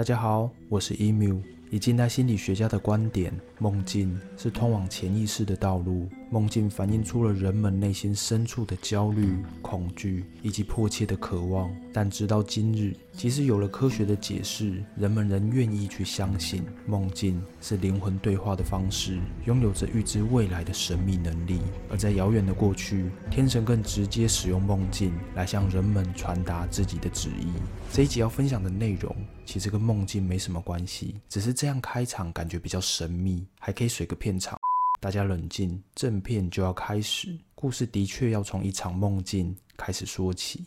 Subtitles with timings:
[0.00, 1.42] 大家好，我是 Emu。
[1.68, 6.08] 以近代心理学家的观点，梦境是通往潜意识的道路。
[6.30, 11.68] 梦境反映出了人们内心深处的焦虑、恐惧以及迫切的渴望。
[11.92, 21.60] 但直到今日，即使有了科学的解释，人们仍愿意去相信梦境是灵魂对话的方式，拥有着预知未来的神秘能力。
[21.90, 27.48] 而在遥远的过去，天神更直接使用梦境来向人们传达自己的旨意。
[27.92, 34.56] 这一集要分享的内容，其实跟梦境没什么关系，只是这样开场感觉比较神秘，还可以水个片场。
[35.02, 37.34] 大家冷静，正片就要开始。
[37.54, 40.66] 故事的确要从一场梦境开始说起。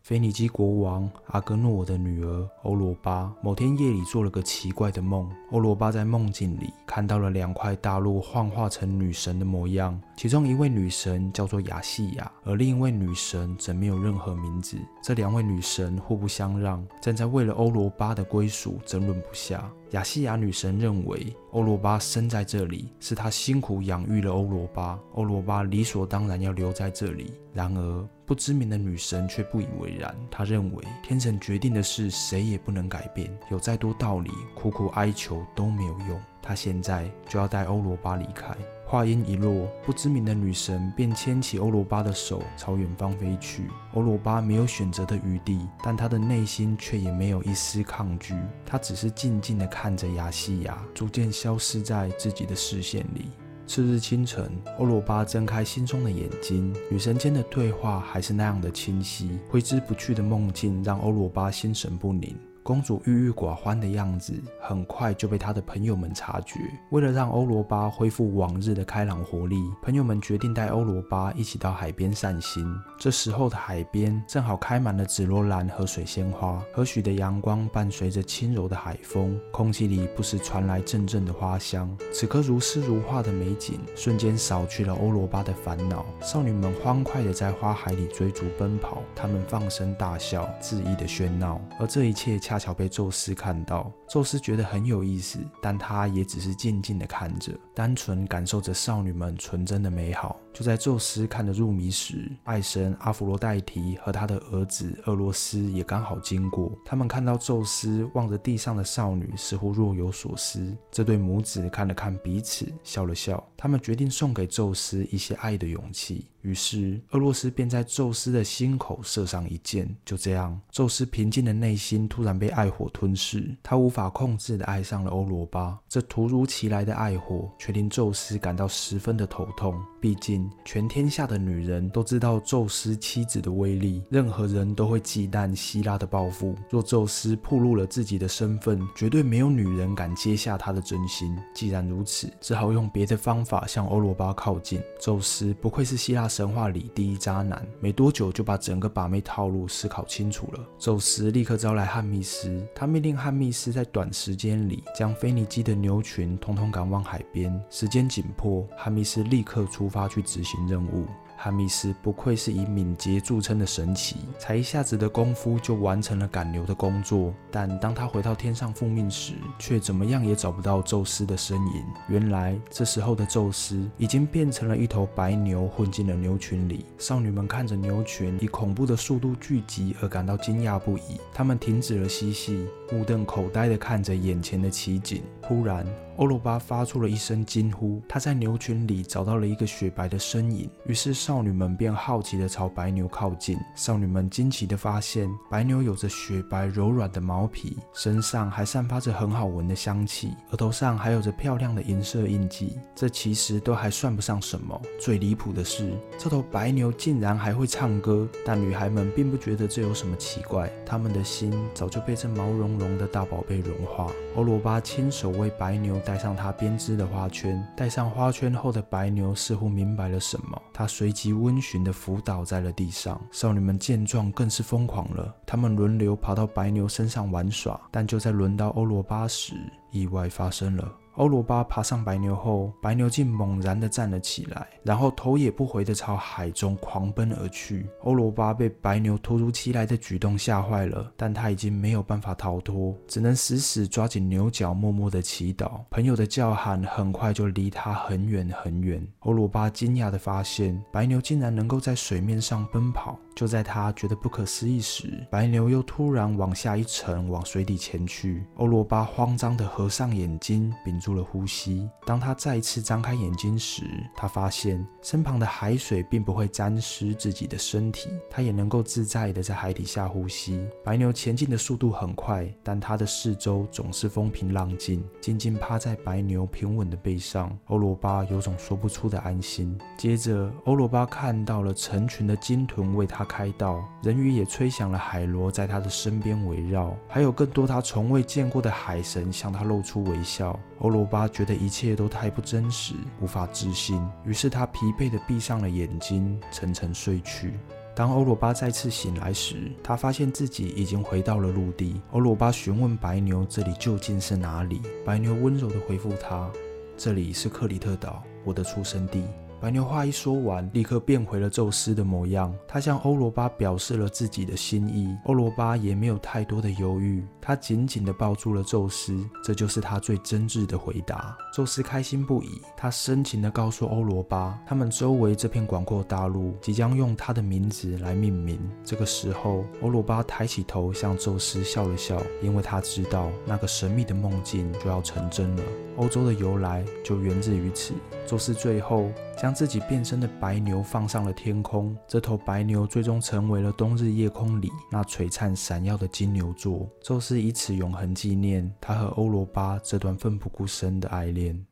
[0.00, 5.28] 腓尼基国王阿戈诺的女儿欧罗巴某天夜里做了个奇怪的梦。
[5.50, 14.76] 欧罗巴在梦境里看到了两块大陆幻化成女神的模样，其中一位女神叫做雅西亚，而另一位女神则没有任何名字。
[15.02, 19.68] 这两位女神互不相让，正在为了欧罗巴的归属争论不下。
[19.94, 27.32] 雅西亚女神认为欧罗巴生在这里是她辛苦养育了欧罗巴，欧罗巴理所当然要留在这里。
[27.52, 30.12] 然而，不知名的女神却不以为然。
[30.32, 36.20] 她认为天神决定的事谁也不能改变，有再多道理，苦苦哀求都没有用。
[36.42, 38.52] 她现在就要带欧罗巴离开。
[38.94, 43.64] 话音一落，不知名的女神便牵起欧罗巴的手朝远方飞去。
[43.94, 48.36] 欧罗巴没有选择的余地，但他的内心却也没有一丝抗拒。
[48.64, 53.32] 他只是静静地看着雅西亚逐渐消失在自己的视线里。
[53.66, 59.40] 次日清晨，欧罗巴睁开心中的眼睛，女神间的对话还是那样的清晰。
[59.50, 62.32] 挥之不去的梦境让欧罗巴心神不宁。
[62.64, 66.58] 公主郁郁寡欢的样子很快就被她的朋友们察觉。
[66.88, 72.66] 为了让欧罗巴恢复往日的开朗活力，朋友们决定带欧罗巴一起到海边散心。
[72.98, 81.94] 这时候的海边正好开满了紫罗兰和水仙花，和煦的阳光伴随着轻柔的海风，空气里不时传来阵阵的花香。
[82.14, 86.06] 此刻如诗如画的美景瞬间扫去了欧罗巴的烦恼。
[86.22, 92.53] 少女们欢快地在花海里追逐奔跑，她们放声大笑，恣意的喧闹，而这一切恰。
[92.54, 100.38] 恰巧被宙斯看到，宙斯觉得很有意思，但他也只是静静的看着，单纯感受着少女们纯真的美好。
[100.54, 106.70] 就在宙斯看得入迷时，爱神阿弗罗代提和他的儿子俄罗斯也刚好经过。
[106.84, 110.72] 他们看到宙斯望着地上的少女，似乎若有所思。
[110.92, 113.44] 这对母子看了看彼此，笑了笑。
[113.56, 116.26] 他们决定送给宙斯一些爱的勇气。
[116.42, 119.88] 于是，俄罗斯便在宙斯的心口射上一箭。
[120.04, 125.80] 就这样，宙斯平静的内心突然被爱火吞噬，他无法控制的爱上了欧罗巴。
[125.88, 129.74] 这突如其来的爱火却令宙斯感到十分的头痛。
[130.02, 136.54] 毕竟，全天下的女人都知道宙斯妻子的威力，任何人都会忌惮希拉的报复。
[136.68, 141.34] 若宙斯暴露了自己的身份，绝对没有女人敢接下他的真心。
[141.54, 144.82] 既然如此，只好用别的方法向欧罗巴靠近。
[145.00, 146.24] 宙斯不愧是希腊。
[146.34, 150.66] 神话里第一渣男，没多久就把整个把妹套路思考清楚了。
[150.80, 157.62] 宙斯立刻招来汉密斯，他命令汉密斯在短时间里将腓尼基的牛群统统赶往海边。
[157.70, 161.06] 时间紧迫，汉密斯立刻出发去执行任务。
[161.36, 167.34] 哈密斯不愧是以敏捷著称的神奇，才一下子的功夫就完成了赶牛的工作。
[167.50, 171.84] 但当他回到天上复命时，却怎么样也找不到宙斯的身影。
[172.08, 176.86] 原来这时候的宙斯已经变成了一头白牛，混进了牛群里。
[176.98, 185.22] 少女们看着牛群以恐怖的速度聚集而感到惊讶不已，她们停止了嬉戏，目瞪口呆地看着眼前的奇景。
[185.42, 185.84] 忽然，
[186.16, 190.70] 欧罗巴发出了一声惊呼，他在牛群里找到了一个雪白的身影。
[190.86, 193.58] 于是少女们便好奇地朝白牛靠近。
[193.74, 202.78] 少女们惊奇地发现，白牛有着雪白柔软的毛皮，身上还散发着很好闻的香气，额头上还有着漂亮的银色印记。
[202.94, 208.28] 这其实都还算不上什么，最离谱的是，这头白牛竟然还会唱歌。
[208.46, 214.12] 但女孩们并不觉得这有什么奇怪，她们的心早就被这毛茸茸的大宝贝融化。
[214.36, 216.00] 欧罗巴亲手为白牛。
[216.04, 223.20] 带上他编织的花圈，戴上花圈后的白牛似乎明白了什么，他随即温驯的伏倒在了地上。
[223.32, 227.80] 少女们见状更是疯狂了，她们轮流跑到白牛身上玩耍。
[227.90, 229.54] 但就在轮到欧罗巴时，
[229.90, 230.92] 意外发生了。
[231.16, 237.86] 欧罗巴爬上白牛后，白牛竟猛然地站了起来，然后头也不回地朝海中狂奔而去。
[238.02, 245.80] 欧罗巴被白牛突如其来的举动吓坏了，但他已经没有办法逃脱，只能死死抓紧牛角，默默地祈祷。
[245.88, 249.00] 朋友的叫喊很快就离他很远很远。
[249.20, 258.46] 欧罗巴惊讶地发现，白牛竟然能够在水面上奔跑，就在他觉得不可思议时，白牛又突然往下一沉，往水底前去。
[258.56, 261.88] 欧罗巴慌张地合上眼睛，屏住了呼吸。
[262.06, 263.82] 当他再次张开眼睛时，
[264.14, 270.64] 他发现身旁的海水并不会沾湿自己的身体，他也能够自在地在海底下呼吸。
[270.84, 275.04] 白牛前进的速度很快，但它的四周总是风平浪静。
[275.20, 279.76] 静静趴在白牛平稳的背上，欧罗巴有种说不出的安心。
[279.98, 290.58] 接着，欧罗巴看到了成群的鲸豚为他开道，人鱼也吹响了海螺，在他的身边围绕，还有更多他从未见过的海神向他露出微笑。
[290.80, 297.54] 欧罗巴觉得一切都太不真实，无法置信，于是他疲惫地闭上了眼睛，沉沉睡去。
[297.96, 302.00] 当欧罗巴再次醒来时，他发现自己已经回到了陆地。
[302.10, 306.50] 欧罗巴询问白牛：“这里究竟是哪里？”白牛温柔地回复他
[306.98, 309.22] ：“这里是克里特岛，我的出生地。”
[309.60, 312.54] 白牛话一说完，立刻变回了宙斯的模样。
[312.68, 319.18] 他向欧罗巴表示了自己的心意，欧罗巴也没有太多的犹豫，他紧紧地抱住了宙斯。
[319.42, 321.36] 这就是他最真挚的回答。
[321.52, 328.60] 宙斯开心不已，他深情地告诉欧罗巴，他们周围这片广阔大陆即将用他的名字来命名。
[328.84, 335.62] 这个时候，欧罗巴抬起头向宙斯笑了笑，因为他知道那个神秘的梦境就要成真了。
[335.96, 337.94] 欧洲的由来就源自于此。
[338.26, 346.88] 宙斯最后将自己变身的白牛放上了天空，这头白牛最终成为了冬日夜空里那璀璨闪耀的金牛座。
[347.02, 351.64] 宙斯以此永恒纪念他和欧罗巴这段奋不顾身的爱恋。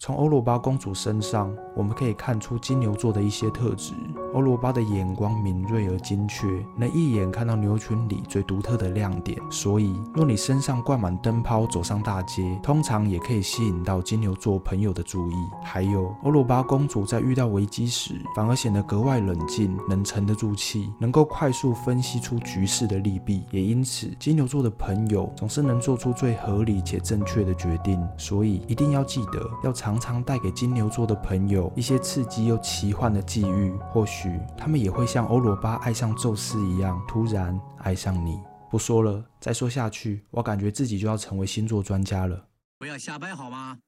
[0.00, 3.94] 从欧罗巴公主身上，我们可以看出金牛座的一些特质。
[4.32, 6.46] 欧罗巴的眼光敏锐而精确，
[6.76, 9.36] 能一眼看到牛群里最独特的亮点。
[9.50, 15.34] 所以，若你身上挂满灯泡，走上大街，通常也可以吸引到金牛座朋友的注意。
[15.64, 23.42] 还有，欧罗巴公主在遇到危机时，反而显得格外冷静，能沉得住气，能够快速分析出局势的利弊。
[23.50, 28.00] 也因此，金牛座的朋友总是能做出最合理且正确的决定。
[28.16, 29.87] 所以，一定要记得要查。
[29.88, 38.38] 常常带给金牛座的朋友一些刺激又奇幻的际遇，或许他们也会像欧罗巴爱上宙斯一样，突然爱上你。
[38.70, 42.44] 不说了，再说下去，我感觉自己就要成为星座专家了。
[42.78, 43.78] 不要瞎掰好吗？